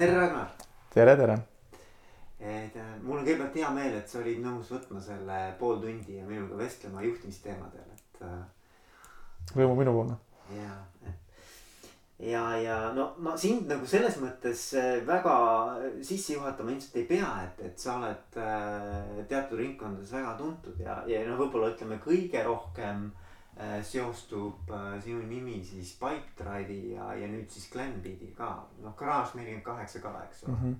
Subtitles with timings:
[0.00, 0.48] tere, Ragnar.
[0.94, 1.34] tere, tere.
[2.40, 6.16] et äh, mul on kõigepealt hea meel, et sa olid nõus võtma selle pool tundi
[6.16, 8.38] ja minuga vestlema juhtimisteemadel, et äh,.
[9.58, 10.16] rõõmu minupoolne.
[10.56, 15.36] ja, et ja, ja no ma sind nagu selles mõttes äh, väga
[16.00, 21.02] sisse juhatama ilmselt ei pea, et, et sa oled äh, teatud ringkondades väga tuntud ja,
[21.12, 23.29] ja noh, võib-olla ütleme kõige rohkem äh,
[23.82, 29.66] seostub äh, sinu nimi siis Pipedrive'i ja, ja nüüd siis Glenbeat'i ka, noh Garage nelikümmend
[29.66, 30.62] kaheksa ka, eks ole mm.
[30.64, 30.78] -hmm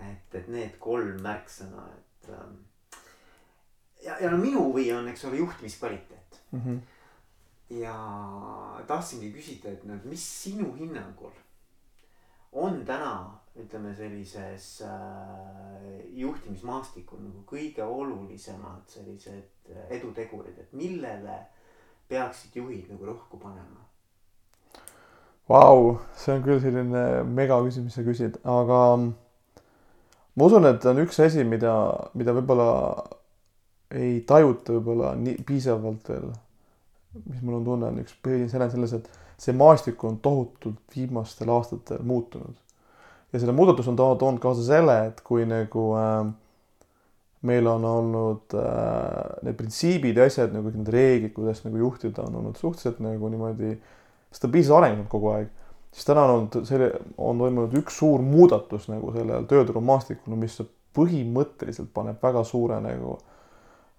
[0.00, 2.56] et, et need kolm märksõna, et ähm,
[4.02, 6.64] ja, ja no minu huvi on, eks ole, juhtimiskvaliteet mm.
[6.64, 6.80] -hmm.
[7.82, 7.94] ja
[8.86, 11.32] tahtsingi küsida, et no mis sinu hinnangul
[12.52, 21.36] on täna, ütleme sellises äh, juhtimismaastikul nagu kõige olulisemad sellised edutegurid, et millele
[22.08, 23.82] peaksid juhid nagu rõhku panema?
[25.48, 31.44] Vau, see on küll selline megaküsimus, sa küsid, aga ma usun, et on üks asi,
[31.44, 31.74] mida,
[32.16, 32.68] mida võib-olla
[33.92, 36.30] ei tajuta võib-olla nii piisavalt veel.
[37.26, 39.10] mis mul on tunne, on üks põhiline selle selles, et
[39.42, 42.54] see maastik on tohutult viimastel aastatel muutunud.
[43.32, 46.30] ja selle muudatus on toonud kaasa selle, et kui nagu äh,
[47.48, 52.38] meil on olnud äh, need printsiibid ja asjad nagu need reeglid, kuidas nagu juhtida, on
[52.42, 53.74] olnud suhteliselt nagu niimoodi
[54.32, 55.50] stabiilselt arenenud kogu aeg
[55.92, 60.56] siis täna on olnud selle, on toimunud üks suur muudatus nagu sellel tööturumaastikul, mis
[60.96, 63.16] põhimõtteliselt paneb väga suure nagu,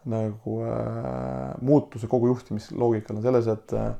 [0.09, 3.93] nagu äh, muutuse kogu juhtimisloogikale selles, et äh,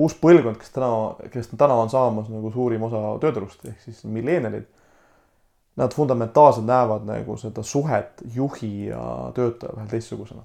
[0.00, 0.90] uus põlvkond, kes täna,
[1.32, 4.68] kes täna on saamas nagu suurim osa tööturust ehk siis milleenerid.
[5.76, 10.42] Nad fundamentaalselt näevad nagu seda suhet juhi ja töötaja vahel teistsugusena.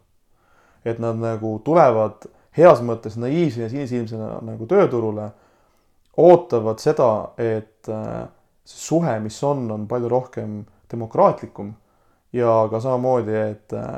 [0.85, 5.31] et nad nagu tulevad heas mõttes naiivse ja sinisilmsena nagu tööturule
[6.17, 7.09] ootavad seda,
[7.41, 8.27] et äh,
[8.63, 10.59] see suhe, mis on, on palju rohkem
[10.91, 11.73] demokraatlikum
[12.35, 13.97] ja ka samamoodi, et äh,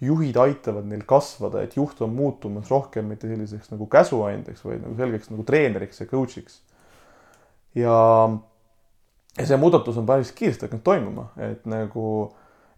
[0.00, 4.96] juhid aitavad neil kasvada, et juht on muutumas rohkem mitte selliseks nagu käsuandjaks, vaid nagu
[4.98, 6.60] selgeks nagu treeneriks ja coach'iks.
[7.74, 7.96] ja,
[9.38, 12.06] ja see muudatus on päris kiiresti hakanud toimuma, et nagu,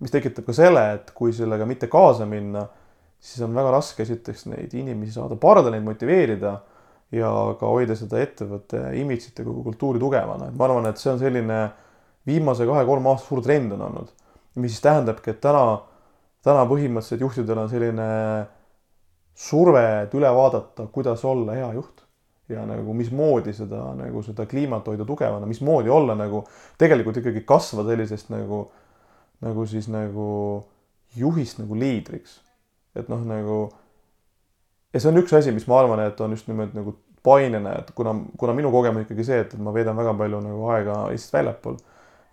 [0.03, 2.65] mis tekitab ka selle, et kui sellega mitte kaasa minna,
[3.19, 6.55] siis on väga raske esiteks neid inimesi saada pardale, neid motiveerida
[7.15, 11.13] ja ka hoida seda ettevõtte imidžit ja kogu kultuuri tugevana, et ma arvan, et see
[11.13, 11.61] on selline
[12.29, 14.11] viimase kahe-kolme aasta suur trend on olnud.
[14.59, 15.79] mis siis tähendabki, et täna,
[16.43, 18.09] täna põhimõtteliselt juhtidel on selline
[19.39, 22.08] surve, et üle vaadata, kuidas olla hea juht
[22.49, 26.45] ja nagu mismoodi seda nagu seda kliimat hoida tugevana, mismoodi olla nagu
[26.81, 28.63] tegelikult ikkagi kasvada sellisest nagu,
[29.45, 30.29] nagu siis nagu
[31.17, 32.41] juhist nagu liidriks.
[32.97, 33.59] et noh, nagu
[34.95, 37.91] ja see on üks asi, mis ma arvan, et on just nimelt nagu painena, et
[37.95, 41.77] kuna, kuna minu kogemus ikkagi see, et ma veedan väga palju nagu aega Eestist väljapool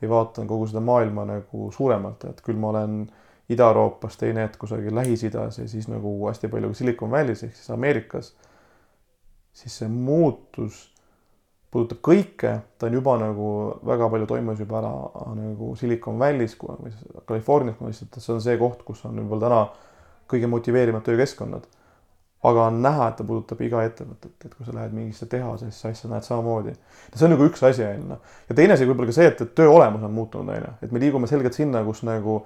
[0.01, 3.05] ja vaatan kogu seda maailma nagu suuremalt, et küll ma olen
[3.51, 8.33] Ida-Euroopas, teine hetk kusagil Lähis-Idas ja siis nagu hästi palju Silicon Valley's ehk siis Ameerikas.
[9.55, 10.81] Siis see muutus
[11.71, 13.47] puudutab kõike, ta on juba nagu
[13.87, 14.91] väga palju toimus juba ära
[15.35, 16.93] nagu Silicon Valley's või
[17.27, 19.63] Californias, kui ma lihtsalt, see on see koht, kus on võib-olla täna
[20.31, 21.67] kõige motiveerimad töökeskkonnad
[22.49, 26.09] aga on näha, et ta puudutab iga ettevõtet, et kui sa lähed mingisse tehasesse asja,
[26.11, 26.75] näed samamoodi.
[27.15, 28.19] see on nagu üks asi, on ju.
[28.49, 30.93] Ja teine asi võib-olla ka see, et, et töö olemus on muutunud, on ju, et
[30.93, 32.39] me liigume selgelt sinna, kus nagu,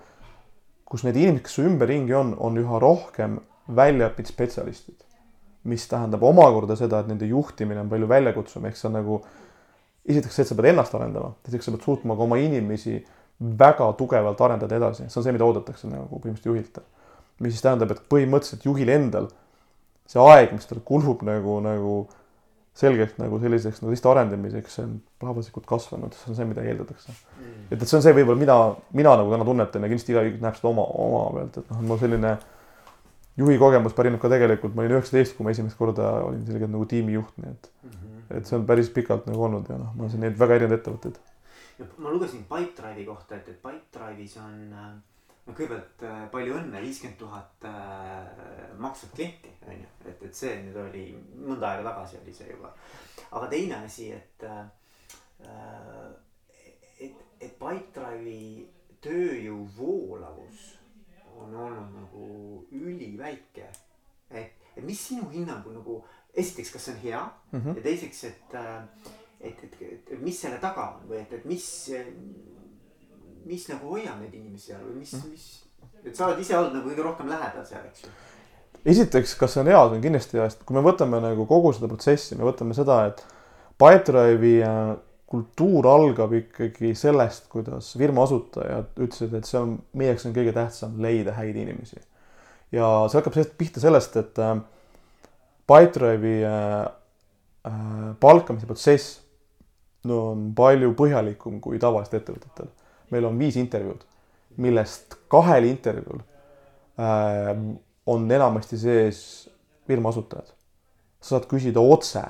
[0.89, 3.39] kus need inimesed, kes su ümberringi on, on üha rohkem
[3.75, 5.03] väljaõppinud spetsialistid.
[5.69, 9.19] Mis tähendab omakorda seda, et nende juhtimine on palju väljakutsuvam, ehk on nagu
[10.09, 12.97] esiteks see, et sa pead ennast arendama, teiseks sa pead suutma ka oma inimesi
[13.40, 16.80] väga tugevalt arendada edasi, see on see, mida oodatakse nagu põhimõtteliselt juhilt.
[17.40, 19.30] mis siis tähendab, et põhimõtteliselt juhil endal
[20.09, 21.94] see aeg, mis tal kulub nagu, nagu
[22.80, 27.16] selgelt nagu selliseks nagu teiste arendamiseks, see on plahvatuslikult kasvanud, see on see, mida eeldatakse.
[27.38, 27.66] Mm..
[27.69, 28.57] et, et see on see võib-olla, mida
[28.96, 32.01] mina nagu täna tunnetan ja kindlasti igaüks näeb seda oma, oma pealt, et noh, mul
[32.01, 32.34] selline
[33.39, 36.88] juhi kogemus pärineb ka tegelikult, ma olin üheksateist, kui ma esimest korda olin selgelt nagu
[36.89, 38.23] tiimijuht, nii et mm, -hmm.
[38.38, 41.22] et see on päris pikalt nagu olnud ja noh, ma olen siin väga erinevaid ettevõtteid.
[41.97, 44.91] ma lugesin Pipedrive'i kohta, et, et Pipedrive'is on äh
[45.50, 50.56] no kõigepealt äh, palju õnne, viiskümmend tuhat äh, maksvat klienti, on ju, et, et see
[50.63, 51.06] nüüd oli
[51.41, 52.74] mõnda aega tagasi oli see juba.
[53.31, 54.65] aga teine asi, et, äh,
[57.07, 58.68] et, et Pipedrive'i
[59.01, 60.78] tööjõu voolavus
[61.45, 62.30] on olnud nagu
[62.71, 63.68] üliväike.
[64.30, 66.03] et, et mis sinu hinnangul nagu,
[66.33, 67.21] esiteks, kas see on hea
[67.51, 67.75] mm -hmm.
[67.77, 68.56] ja teiseks, et,
[69.39, 71.65] et, et, et, et mis selle taga on või et, et mis
[73.50, 75.47] mis nagu hoiab neid inimesi seal või mis mm., mis,
[76.03, 78.13] et sa oled ise olnud nagu kõige rohkem lähedal seal, eks ju.
[78.94, 81.74] esiteks, kas see on hea, see on kindlasti hea, sest kui me võtame nagu kogu
[81.75, 83.24] seda protsessi, me võtame seda, et
[83.80, 84.94] Pipedrive'i äh,
[85.29, 90.53] kultuur algab ikkagi sellest, kuidas firma asutajad ütlesid, et see on, meie jaoks on kõige
[90.55, 92.01] tähtsam leida häid inimesi.
[92.73, 94.55] ja see hakkab sellest pihta sellest, et äh,
[95.69, 96.85] Pipedrive'i äh,
[97.69, 99.19] äh, palkamise protsess
[100.09, 102.71] no on palju põhjalikum kui tavalistel ettevõtetel.
[103.13, 104.01] meil on viis intervjuud,
[104.57, 106.21] millest kahel intervjuul
[106.97, 107.53] äh,
[108.09, 109.21] on enamasti sees
[109.87, 110.49] firma asutajad.
[111.21, 112.25] sa saad küsida otse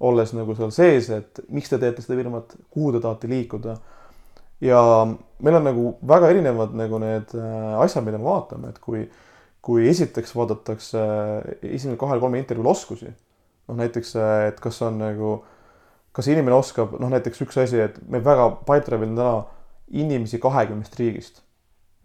[0.00, 3.76] olles nagu seal sees, et miks te teete seda firmat, kuhu te tahate liikuda.
[4.64, 4.80] ja
[5.44, 9.04] meil on nagu väga erinevad nagu need äh, asjad, mida me vaatame, et kui,
[9.64, 11.02] kui esiteks vaadatakse
[11.60, 13.10] esimesel kahel-kolmel intervjuul oskusi,
[13.68, 15.34] noh näiteks, äh, et kas on nagu,
[16.16, 19.34] kas inimene oskab, noh näiteks üks asi, et meil väga Pipedrive'il on täna
[20.04, 21.42] inimesi kahekümnest riigist.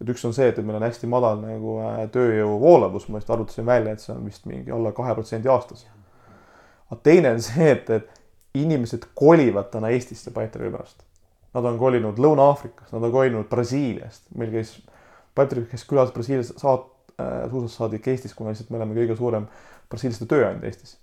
[0.00, 3.30] et üks on see, et, meil on hästi madal nagu äh, tööjõu voolavus, ma just
[3.30, 5.84] arvutasin välja, et see on vist mingi alla kahe protsendi aastas
[6.90, 8.20] aga teine on see, et, et
[8.54, 11.04] inimesed kolivad täna Eestisse Pipedrive'i pärast.
[11.54, 14.76] Nad on kolinud Lõuna-Aafrikast, nad on kolinud Brasiiliast, meil käis,
[15.34, 16.88] Pipedrive käis külas Brasiilias saat-
[17.20, 19.46] äh,, suursaadik Eestis, kuna lihtsalt me oleme kõige suurem
[19.90, 20.96] brasiiliaste tööandja Eestis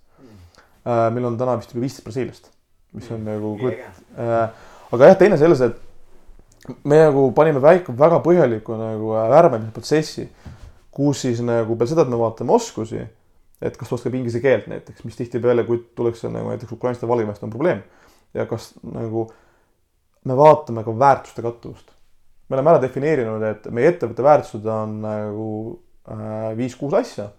[0.87, 1.09] äh,.
[1.13, 2.49] meil on täna vist üle viisteist brasiillast,
[2.95, 3.27] mis on mm.
[3.27, 4.49] nagu äh,.
[4.91, 10.27] aga jah, teine selles, et me nagu panime väike, väga põhjaliku nagu äh, värbamise protsessi,
[10.91, 13.03] kus siis nagu peale seda, et me vaatame oskusi
[13.61, 17.09] et kas ta oskab inglise keelt näiteks, mis tihtipeale, kui tullakse nagu näiteks ukrainlaste ja
[17.09, 17.83] valgemeeste on probleem.
[18.33, 19.27] ja kas nagu
[20.25, 21.91] me vaatame ka väärtuste kattuvust.
[22.49, 25.49] me oleme ära defineerinud, et meie ettevõtte väärtused on nagu
[26.09, 27.29] äh, viis-kuus asja.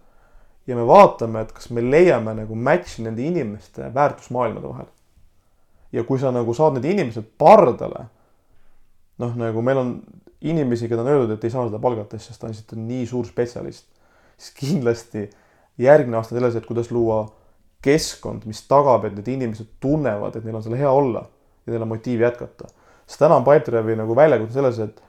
[0.67, 4.88] ja me vaatame, et kas me leiame nagu match'i nende inimeste väärtusmaailmade vahel.
[5.93, 8.09] ja kui sa nagu saad need inimesed pardale,
[9.19, 9.93] noh, nagu meil on
[10.41, 13.26] inimesi, keda on öeldud, et ei saa seda palgata, sest ta on lihtsalt nii suur
[13.26, 13.87] spetsialist,
[14.38, 15.25] siis kindlasti
[15.79, 17.23] järgmine aasta selles, et kuidas luua
[17.85, 21.23] keskkond, mis tagab, et need inimesed tunnevad, et neil on seal hea olla
[21.67, 22.71] ja neil on motiiv jätkata.
[23.07, 25.03] sest täna on Pipedrive'i nagu väljakutse selles, et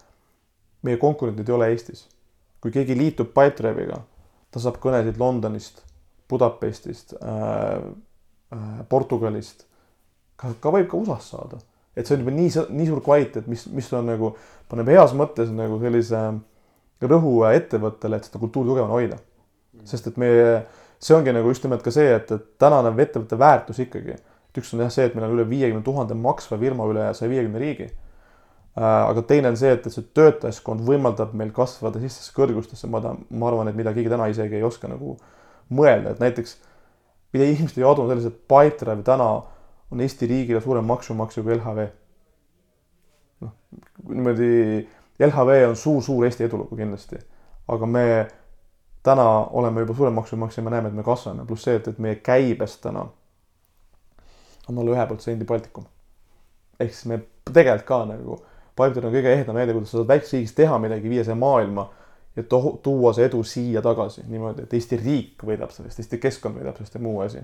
[0.84, 2.08] meie konkurendid ei ole Eestis.
[2.62, 4.02] kui keegi liitub Pipedrive'iga,
[4.52, 5.82] ta saab kõnesid Londonist,
[6.30, 7.82] Budapestist äh,,
[8.54, 9.66] äh, Portugalist,
[10.36, 11.58] ka, ka võib ka USA-st saada.
[11.96, 14.36] et see on juba nii, nii suur kvaliteet, mis, mis on nagu,
[14.70, 16.22] paneb heas mõttes nagu sellise
[17.02, 19.18] rõhu ettevõttele, et seda kultuuri tugevana hoida
[19.88, 20.60] sest et meie,
[21.02, 24.74] see ongi nagu just nimelt ka see, et, et tänane ettevõtte väärtus ikkagi, et üks
[24.76, 27.90] on jah see, et meil on üle viiekümne tuhande maksva firma üle saja viiekümne riigi.
[28.80, 33.02] Äh, aga teine on see, et, et see töötajaskond võimaldab meil kasvada sissesse kõrgustesse, ma
[33.04, 35.18] tahan, ma arvan, et mida keegi täna isegi ei oska nagu
[35.74, 36.58] mõelda, et näiteks
[37.34, 39.30] mida inimesed ei adu selles, et Pipedrive täna
[39.90, 41.88] on Eesti riigile suurem maksumaksja kui LHV.
[43.46, 43.54] noh,
[44.10, 44.52] niimoodi
[45.20, 47.20] LHV on suur-suur Eesti edulugu kindlasti,
[47.70, 48.06] aga me
[49.04, 49.26] täna
[49.56, 52.82] oleme juba suurem maksumaksja, me näeme, et me kasvame, pluss see, et, et meie käibest
[52.84, 53.06] täna
[54.70, 55.86] on alla ühe protsendi Baltikum.
[56.80, 57.20] ehk siis me
[57.54, 58.42] tegelikult ka nagu,
[58.80, 61.90] Pipedrive on kõige ehedam näide, kuidas sa saad väikses riigis teha midagi, viia see maailma
[62.38, 62.44] ja
[62.84, 66.96] tuua see edu siia tagasi niimoodi, et Eesti riik võidab sellest, Eesti keskkond võidab sellest
[66.96, 67.42] ja muu asi.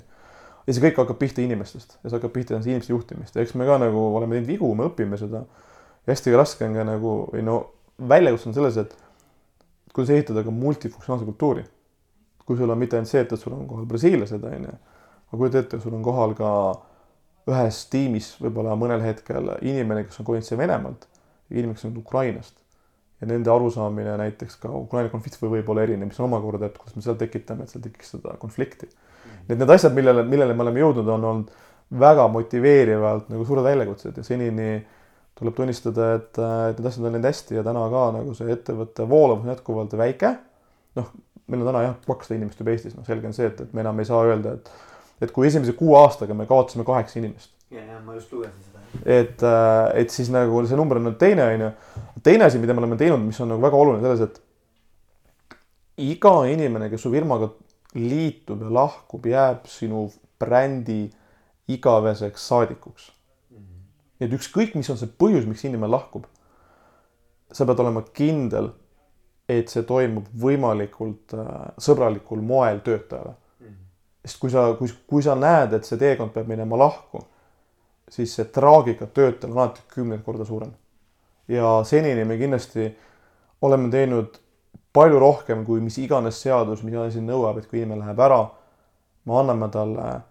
[0.67, 3.67] ja see kõik hakkab pihta inimestest ja see hakkab pihta inimeste juhtimist ja eks me
[3.67, 5.43] ka nagu oleme teinud vigu, me õpime seda.
[6.05, 7.57] ja hästi raske on ka nagu, või no
[7.99, 8.95] väljakutse on selles, et
[9.95, 11.63] kuidas ehitada ka multifunktsionaalse kultuuri.
[12.45, 14.73] kui sul on mitte ainult see, et, et sul on kohal brasiillased, on ju,
[15.31, 16.49] aga kujuta ette, sul on kohal ka
[17.49, 21.07] ühes tiimis võib-olla mõnel hetkel inimene, kes on kolinud siia Venemaalt,
[21.49, 22.59] inimene, kes on Ukrainast.
[23.21, 26.77] ja nende arusaamine näiteks ka Ukraina konflikt või võib olla erinev, mis on omakorda, et
[26.77, 28.91] kuidas me seal tekitame, et seal tekiks seda konflikti.
[29.47, 31.55] nii et need asjad, millele, millele me oleme jõudnud, on olnud
[32.05, 35.04] väga motiveerivalt nagu suured väljakutsed ja senini äh,
[35.39, 39.07] tuleb tunnistada, et, et need asjad on läinud hästi ja täna ka nagu see ettevõtte
[39.09, 40.31] voolavus on jätkuvalt väike.
[40.95, 41.09] noh,
[41.47, 43.83] meil on täna jah, kakssada inimest juba Eestis, noh, selge on see, et, et me
[43.83, 44.71] enam ei saa öelda, et,
[45.27, 47.51] et kui esimese kuue aastaga me kaotasime kaheksa inimest.
[47.73, 48.85] ja, ja ma just lugesin seda.
[49.03, 49.43] et,
[49.99, 51.71] et siis nagu see number on nüüd teine, on ju.
[52.23, 54.41] teine asi, mida me oleme teinud, mis on nagu väga oluline selles, et
[56.13, 57.51] iga inimene, kes su firmaga
[57.95, 60.07] liitub ja lahkub, jääb sinu
[60.39, 61.03] brändi
[61.71, 63.11] igaveseks saadikuks
[64.19, 66.25] nii et ükskõik, mis on see põhjus, miks inimene lahkub,
[67.51, 68.71] sa pead olema kindel,
[69.49, 73.67] et see toimub võimalikult äh, sõbralikul moel töötajale mm.
[73.67, 73.83] -hmm.
[74.25, 77.21] sest kui sa, kui, kui sa näed, et see teekond peab minema lahku,
[78.09, 80.71] siis see traagika töötajal on alati kümneid korda suurem.
[81.47, 82.97] ja senini me kindlasti
[83.61, 84.39] oleme teinud
[84.93, 88.39] palju rohkem kui mis iganes seadus, mis iganes nõuab, et kui inimene läheb ära,
[89.25, 90.21] me anname talle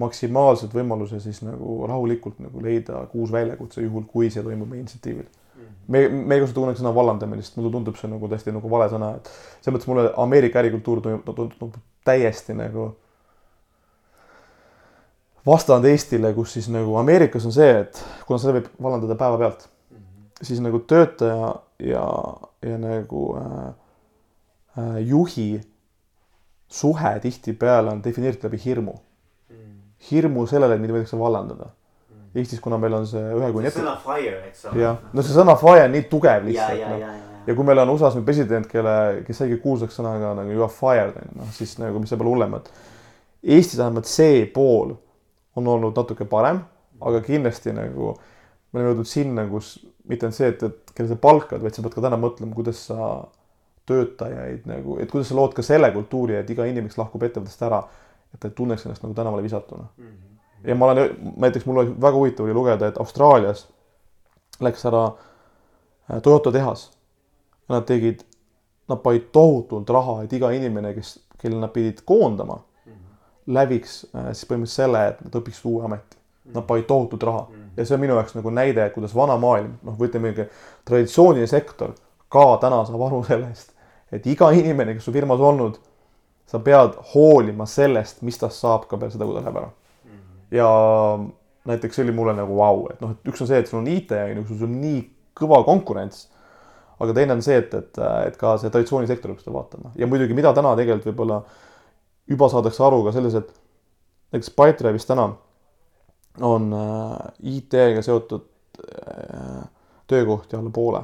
[0.00, 4.84] maksimaalselt võimaluse siis nagu rahulikult nagu leida ka uus väljakutse, juhul kui see toimub meie
[4.84, 5.62] initsiatiivil mm.
[5.62, 5.76] -hmm.
[5.88, 8.88] me, me ei kasuta kunagi sõna vallandamine, sest mulle tundub see nagu täiesti nagu vale
[8.92, 9.30] sõna, et
[9.60, 12.90] selles mõttes mulle Ameerika ärikultuur tundub, tundub täiesti nagu
[15.46, 19.66] vastand Eestile, kus siis nagu Ameerikas on see, et kuna seda võib vallandada päevapealt,
[20.42, 21.54] siis nagu töötaja
[21.84, 22.06] ja,
[22.66, 23.68] ja nagu äh,
[24.78, 25.60] äh, juhi
[26.70, 28.94] suhe tihtipeale on defineeritud läbi hirmu.
[30.08, 31.70] Hirmu sellele, et mida võidakse vallandada.
[32.30, 34.78] Eestis, kuna meil on see ühe kuni see sõna fire, eks ole.
[34.84, 37.56] jah, no see sõna fire on nii tugev ja, lihtsalt ja, noh ja, ja, ja
[37.58, 38.92] kui meil on USA-s nüüd president, kelle,
[39.26, 42.70] kes saigi kuulsaks sõnaga nagu you are fired noh siis nagu mis see pole hullemat.
[43.42, 44.94] Eestis vähemalt see pool
[45.58, 46.62] on olnud natuke parem,
[47.02, 49.74] aga kindlasti nagu me oleme jõudnud sinna, kus
[50.06, 52.84] mitte ainult see, et, et kelle sa palkad, vaid sa pead ka täna mõtlema, kuidas
[52.90, 53.10] sa
[53.90, 57.66] töötajaid nagu, et kuidas sa lood ka selle kultuuri, et iga inimene, kes lahkub ettevõttest
[57.66, 57.82] ära,
[58.34, 59.88] et ta ei tunneks ennast nagu tänavale visatuna.
[60.64, 63.68] ja ma olen, näiteks mul oli väga huvitav oli lugeda, et Austraalias
[64.60, 66.90] läks ära äh, Toyota tehas.
[67.68, 68.20] Ja nad tegid,
[68.88, 72.60] nad panid tohutult raha, et iga inimene, kes, kelle nad pidid koondama,
[73.46, 76.18] läbiks äh, siis põhimõtteliselt selle, et nad õpiksid uue ameti.
[76.54, 77.46] Nad panid tohutult raha.
[77.76, 80.48] Ja see on minu jaoks nagu näide, kuidas vana maailm, noh, või ütleme,
[80.88, 81.94] traditsiooniline sektor
[82.30, 83.72] ka täna saab aru sellest,
[84.12, 85.78] et iga inimene, kes su firmas olnud,
[86.50, 89.70] sa pead hoolima sellest, mis tast saab ka peale seda, kui ta läheb ära.
[90.50, 90.68] ja
[91.70, 93.88] näiteks see oli mulle nagu vau, et noh, et üks on see, et sul on
[93.90, 95.00] IT on ju, sul on nii
[95.38, 96.26] kõva konkurents
[97.00, 100.36] aga teine on see, et, et, et ka see traditsioonisektor peab seda vaatama ja muidugi,
[100.36, 101.40] mida täna tegelikult võib-olla
[102.30, 103.54] juba saadakse aru ka selles, et
[104.34, 105.30] näiteks Pipedrive'is täna
[106.46, 107.16] on äh,
[107.54, 108.44] IT-ga seotud
[108.84, 109.64] äh,
[110.10, 111.02] töökohti alla poole.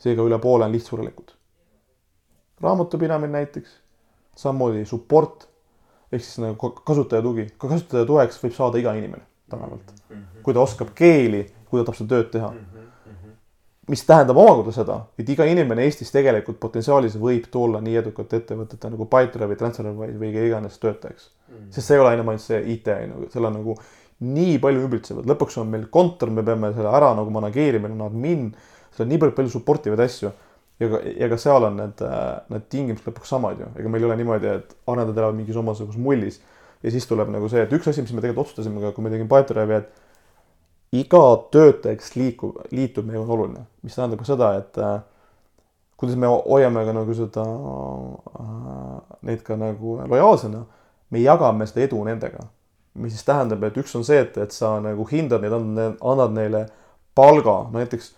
[0.00, 1.34] seega üle poole on lihtsurelikud.
[2.60, 3.70] raamatupidamine näiteks,
[4.36, 5.46] samamoodi support
[6.12, 9.92] ehk siis nagu ka- kasutaja tugi, ka kasutaja toeks võib saada iga inimene tänavalt,
[10.42, 12.52] kui ta oskab keeli, kui ta tahab seda tööd teha.
[13.90, 18.90] Mis tähendab omakorda seda, et iga inimene Eestis tegelikult potentsiaalis võib tulla nii edukate ettevõtete
[18.92, 21.30] nagu Pipedrive või TransferWise või kelle iganes töötajaks.
[21.70, 23.74] sest see ei ole enam ainult see IT on ju, seal on nagu
[24.20, 28.06] nii palju ümbritsevad, lõpuks on meil kontor, me peame selle ära nagu manageerima, meil on
[28.06, 28.54] admin,
[28.94, 30.30] seal on nii palju, palju support ivaid asju.
[30.80, 32.04] Ja ka, ja ka seal on need,
[32.52, 36.00] need tingimused lõpuks samad ju, ega meil ei ole niimoodi, et arendajad elavad mingis omasuguses
[36.00, 36.40] mullis.
[36.82, 39.12] ja siis tuleb nagu see, et üks asi, mis me tegelikult otsustasime ka, kui me
[39.12, 41.22] tegime Pipedrive'i, et iga
[41.52, 44.96] töötaja, kes liikub, liitub meiega, on oluline, mis tähendab ka seda, et äh,
[46.00, 48.94] kuidas me hoiame ka nagu seda äh,,
[49.28, 50.64] neid ka nagu lojaalsena,
[51.12, 52.48] me jagame seda edu nendega.
[53.00, 56.64] mis siis tähendab, et üks on see, et, et sa nagu hindad neid, annad neile
[57.14, 58.08] palga, no näiteks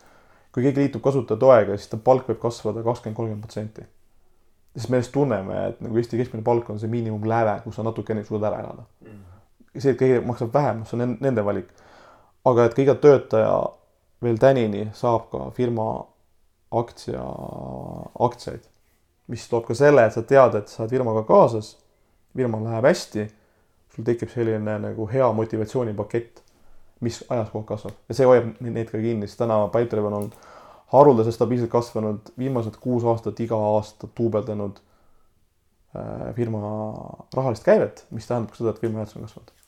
[0.53, 3.85] kui keegi liitub kasutajatoega, siis ta palk võib kasvada kakskümmend, kolmkümmend protsenti.
[4.77, 8.25] sest me just tunneme, et nagu Eesti keskmine palk on see miinimumläve, kus sa natukene
[8.25, 8.85] suudad ära elada.
[9.79, 11.73] see, et keegi maksab vähem, see on nende valik
[12.45, 13.55] aga et ka iga töötaja
[14.23, 15.89] veel tänini saab ka firma
[16.73, 17.23] aktsia,
[18.25, 18.63] aktsiaid,
[19.29, 21.75] mis toob ka selle, et sa tead, et sa oled firmaga kaasas,
[22.37, 23.27] firmal läheb hästi,
[23.93, 26.41] sul tekib selline nagu hea motivatsioonipakett,
[27.03, 28.01] mis ajas kogu aeg kasvab.
[28.09, 30.37] Ja see hoiab neid ka kinni, sest täna Pipedrive on olnud
[30.93, 34.81] haruldaselt stabiilselt kasvanud, viimased kuus aastat iga aasta duubeldanud
[35.97, 36.61] äh, firma
[37.35, 39.59] rahalist käivet, mis tähendab ka seda, et firma väärtus on kasvanud.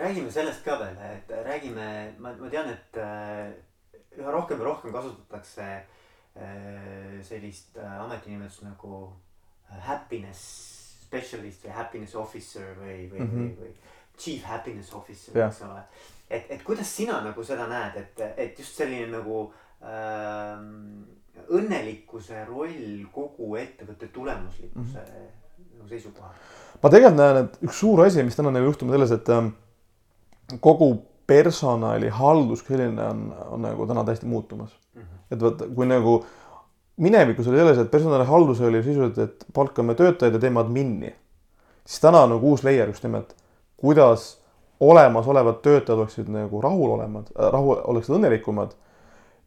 [0.00, 1.86] Räägime sellest ka veel, et räägime,
[2.24, 3.50] ma, ma tean, et äh,
[4.16, 9.02] üha rohkem ja rohkem kasutatakse äh, sellist ametinimetust nagu
[9.84, 10.70] happiness
[11.04, 13.52] specialist või happiness officer või, või mm, -hmm.
[13.60, 15.82] või, või chief happiness officer, eks ole.
[16.30, 19.42] et, et kuidas sina nagu seda näed, et, et just selline nagu
[19.82, 21.02] ähm,
[21.50, 25.76] õnnelikkuse roll kogu ettevõtte tulemuslikkuse mm -hmm.
[25.78, 26.50] nagu seisukohalt?
[26.82, 29.54] ma tegelikult näen, et üks suur asi, mis täna nagu juhtub, on selles, et ähm,
[30.60, 30.90] kogu
[31.30, 33.24] personali haldus kui selline on,
[33.54, 35.02] on nagu täna täiesti muutumas mm.
[35.02, 35.24] -hmm.
[35.30, 36.24] et vaata, kui nagu
[37.00, 41.12] minevikus oli selles, et personalihaldus oli sisuliselt, et palkame töötajaid ja teeme admin'i.
[41.84, 43.36] siis täna on nagu uus layer just nimelt,
[43.80, 44.28] kuidas
[44.80, 48.74] olemasolevad töötajad oleksid nagu rahulolemad äh,, rahu, oleksid õnnelikumad.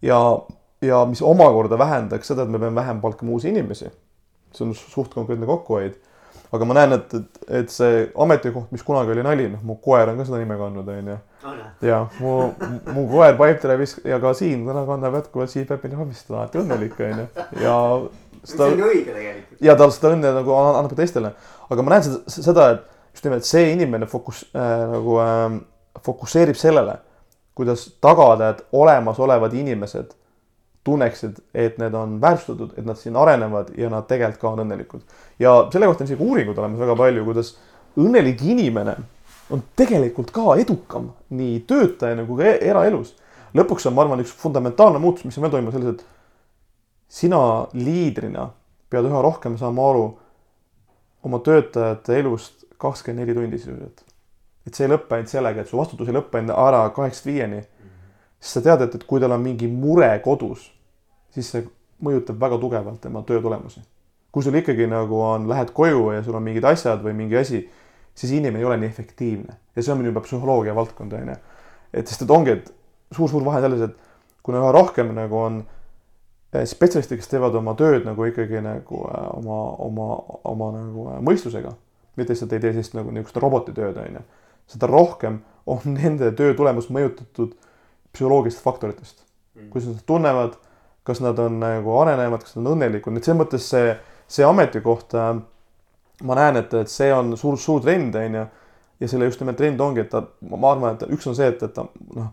[0.02, 0.20] ja,
[0.82, 3.92] ja mis omakorda vähendaks seda, et me peame vähem palkama uusi inimesi.
[4.54, 5.98] see on suht konkreetne kokkuhoid
[6.54, 10.12] aga ma näen, et, et, et see ametikoht, mis kunagi oli nali, noh, mu koer
[10.12, 11.16] on ka seda nime kandnud, onju.
[11.88, 12.36] ja mu,
[12.94, 16.62] mu koer Pipedrive'is ja ka siin täna kannab jätkuvalt Chief Happiness Office'it, ta on alati
[16.62, 17.25] õnnelik, onju.
[17.63, 17.78] ja
[18.44, 19.63] seda, see on ju õige tegelikult.
[19.66, 21.34] ja tal seda õnne nagu annab ka teistele.
[21.74, 25.62] aga ma näen seda, seda, et just nimelt see inimene fokus- äh,, nagu äh,
[26.03, 26.98] fokusseerib sellele,
[27.55, 30.15] kuidas tagada, et olemasolevad inimesed
[30.84, 35.03] tunneksid, et need on väärtustatud, et nad siin arenevad ja nad tegelikult ka on õnnelikud.
[35.39, 37.53] ja selle kohta on isegi uuringud olemas väga palju, kuidas
[37.98, 38.98] õnnelik inimene
[39.53, 43.13] on tegelikult ka edukam nii töötaja nagu ka eraelus.
[43.53, 46.05] lõpuks on, ma arvan, üks fundamentaalne muutus, mis on veel toimunud selles, et
[47.08, 47.39] sina
[47.77, 48.50] liidrina
[48.89, 50.05] pead üha rohkem saama aru
[51.24, 54.04] oma töötajate elust kakskümmend neli tundi sisuliselt.
[54.68, 57.63] et see ei lõpe ainult sellega, et su vastutus ei lõpe enne ära kaheksast viieni.
[58.40, 60.70] siis sa tead, et, et kui tal on mingi mure kodus,
[61.34, 61.66] siis see
[62.04, 63.82] mõjutab väga tugevalt tema töö tulemusi.
[64.32, 67.66] kui sul ikkagi nagu on, lähed koju ja sul on mingid asjad või mingi asi,
[68.16, 71.36] siis inimene ei ole nii efektiivne ja see on juba psühholoogia valdkond, on ju.
[71.94, 72.74] et sest, et ongi, et
[73.13, 75.62] suur-suur vahe selles, et kuna üha rohkem nagu on
[76.54, 80.10] eh, spetsialistid, kes teevad oma tööd nagu ikkagi nagu äh, oma, oma,
[80.52, 81.74] oma nagu äh, mõistusega,
[82.15, 84.25] mitte lihtsalt ei tee sellist nagu niisugust robotitööd, on ju,
[84.75, 87.55] seda rohkem on nende töö tulemus mõjutatud
[88.13, 89.24] psühholoogilistest faktoritest
[89.55, 89.70] mm..
[89.74, 90.60] kuidas nad tunnevad,
[91.03, 93.96] kas nad on nagu arenevad, kas nad on õnnelikud, et selles mõttes see,
[94.32, 95.17] see ametikoht
[96.24, 98.46] ma näen, et, et see on suur, suur trend, on ju.
[99.01, 100.22] ja selle just nimelt trend ongi, et ta,
[100.53, 102.29] ma arvan, et üks on see, et, et ta noh,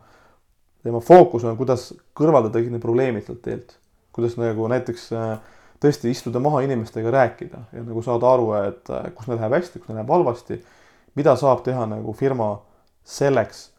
[0.84, 3.76] tema fookus on, kuidas kõrvaldada kõik need probleemid sealt teelt.
[4.12, 5.32] kuidas nagu näiteks äh,
[5.80, 9.80] tõesti istuda maha inimestega, rääkida ja nagu saada aru, et äh, kus neil läheb hästi,
[9.80, 10.60] kus neil läheb halvasti.
[11.14, 12.60] mida saab teha nagu firma
[13.04, 13.70] selleks,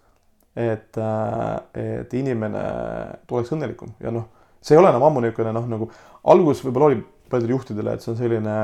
[0.55, 2.63] et, äh, et inimene
[3.27, 4.27] tuleks õnnelikum ja noh,
[4.61, 5.91] see ei ole enam ammu niisugune noh, nagu
[6.23, 8.55] alguses võib-olla oli paljudel juhtidele, et see on selline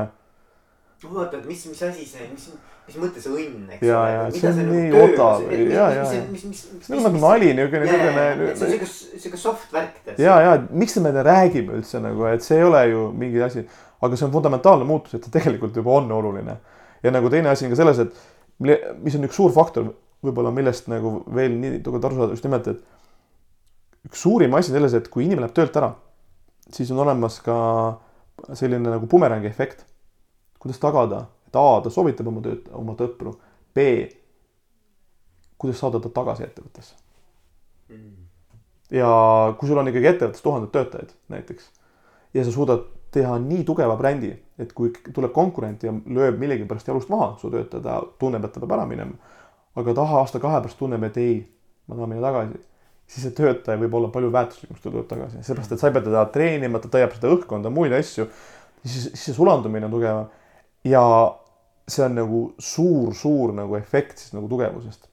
[1.06, 2.46] oota, et mis, mis asi see, mis,
[2.88, 4.14] mis mõte see õnn, eks ja, ole.
[4.16, 6.06] ja see on nii odav ja, ja.
[6.08, 8.48] see on nagu nali niisugune, niisugune.
[8.48, 8.88] see on siuke,
[9.22, 10.00] siuke soft värk.
[10.18, 13.62] ja, ja miks me räägime üldse nagu, et see ei ole ju mingi asi,
[14.02, 16.56] aga see on fundamentaalne muutus, et see tegelikult juba on oluline.
[17.04, 18.18] ja nagu teine asi on ka selles, et
[18.58, 19.92] mis on üks suur faktor
[20.24, 24.98] võib-olla, millest nagu veel nii tugevalt aru saada, just nimelt, et üks suurim asi selles,
[24.98, 25.92] et kui inimene läheb töölt ära,
[26.74, 27.54] siis on olemas ka
[28.58, 29.86] selline nagu bumerangi efekt
[30.58, 33.34] kuidas tagada, et A, ta soovitab oma tööd, oma sõpru,
[33.74, 33.88] B,
[35.58, 36.94] kuidas saada ta tagasi ettevõttesse?
[37.88, 38.26] Mm..
[38.92, 39.08] ja
[39.56, 41.70] kui sul on ikkagi ettevõttes tuhanded töötajad näiteks
[42.36, 42.82] ja sa suudad
[43.14, 47.80] teha nii tugeva brändi, et kui tuleb konkurent ja lööb millegipärast jalust maha, su töötaja,
[47.84, 49.16] ta tunneb, et ta peab ära minema,
[49.78, 51.38] aga ta aasta-kahe pärast tunneb, et ei,
[51.88, 52.60] ma tahan minna tagasi,
[53.08, 55.96] siis see töötaja võib olla palju väärtuslikum, kui ta tuleb tagasi, seepärast et sa ei
[55.96, 58.28] pea teda treenima, ta täiab seda õhkkonda, muid asju,
[58.82, 60.28] siis, siis see sulandumine on tugevam
[60.88, 61.04] ja
[61.88, 65.08] see on nagu suur-suur nagu efekt siis nagu tugevusest.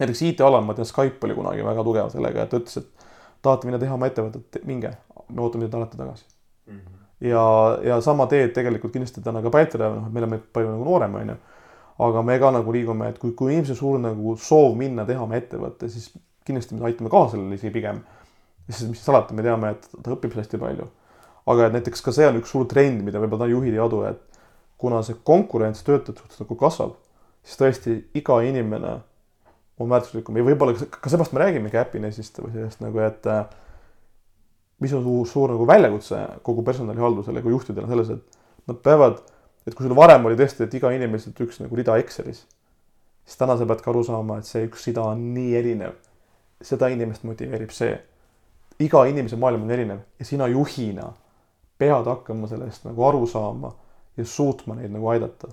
[0.00, 3.06] näiteks IT-alal ma tean, Skype oli kunagi väga tugev sellega, et ta ütles, et
[3.42, 4.92] tahate minna teha oma ettevõtet, minge,
[5.28, 6.78] me ootame teid alati tagasi mm.
[6.78, 7.06] -hmm.
[7.30, 7.44] ja,
[7.90, 11.34] ja sama teed tegelikult kindlasti täna ka Pätrile, noh, me oleme palju nagu noorem, on
[11.34, 11.36] ju.
[12.08, 15.36] aga me ka nagu liigume, et kui, kui inimesel suur nagu soov minna teha oma
[15.36, 16.12] ettevõtte, siis
[16.44, 18.04] kindlasti me aitame kaasa sellele isegi pigem.
[18.68, 20.88] sest mis salata, me teame, et ta õpib hästi palju.
[21.46, 24.35] aga et näiteks ka see on üks suur trend, mida võib-olla juhid ei adu, et
[24.78, 26.96] kuna see konkurents töötajate suhtes nagu kasvab,
[27.44, 28.96] siis tõesti iga inimene
[29.80, 33.44] on väärtuslikum ja võib-olla ka seepärast me räägimegi Happinessist või sellest nagu, et äh,
[34.80, 39.20] mis on suur, suur nagu väljakutse kogu personalihaldusele kui juhtidele selles, et nad peavad,
[39.66, 42.44] et kui sul varem oli tõesti, et iga inimeselt üks nagu rida Excelis,
[43.24, 45.96] siis täna sa pead ka aru saama, et see üks rida on nii erinev.
[46.64, 47.98] seda inimest motiveerib see.
[48.80, 51.12] iga inimese maailm on erinev ja sina juhina
[51.78, 53.72] pead hakkama sellest nagu aru saama
[54.16, 55.48] ja suutma neid nagu aidata.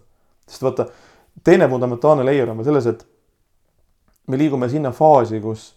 [0.48, 0.88] sest vaata,
[1.44, 3.06] teine fundamentaalne layer on veel selles, et
[4.28, 5.74] me liigume sinna faasi, kus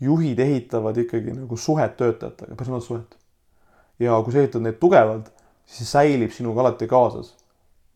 [0.00, 3.16] juhid ehitavad ikkagi nagu suhet töötajatega, personaalsuhet.
[3.98, 5.32] ja kui sa ehitad neid tugevalt,
[5.66, 7.34] siis säilib sinuga alati kaasas.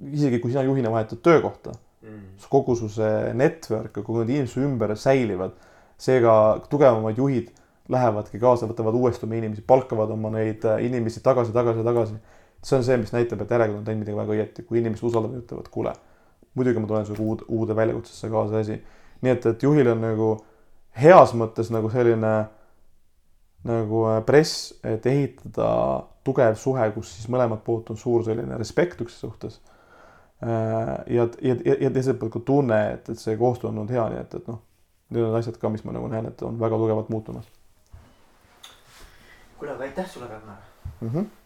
[0.03, 4.55] isegi kui sina juhina vahetad töökohta mm., kogu su see network ja kogu need inimesed
[4.55, 5.53] su ümber säilivad.
[5.99, 7.53] seega tugevamad juhid
[7.89, 12.17] lähevadki kaasa, võtavad uuesti oma inimesi, palkavad oma neid inimesi tagasi, tagasi, tagasi
[12.63, 15.39] see on see, mis näitab, et järelikult on teinud midagi väga õieti, kui inimesed usaldavad
[15.39, 15.93] ja ütlevad, kuule,
[16.55, 18.79] muidugi ma tulen sinuga uude, uude väljakutsesse kaasa asi.
[19.23, 20.29] nii et, et juhil on nagu
[20.99, 22.33] heas mõttes nagu selline
[23.67, 25.69] nagu äh, press, et ehitada
[26.27, 29.61] tugev suhe, kus siis mõlemalt poolt on suur selline respekt üksteise suhtes.
[30.43, 33.95] Äh, ja, ja, ja, ja teiselt poolt ka tunne, et, et see koostöö on olnud
[33.95, 34.63] hea, nii et, et noh,
[35.15, 37.47] need on asjad ka, mis ma nagu näen, et on väga tugevalt muutumas.
[39.59, 40.59] kuule, aga aitäh sulle, Ragnar
[41.01, 41.09] mm.
[41.09, 41.42] -hmm